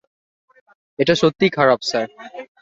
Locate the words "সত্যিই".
1.21-1.55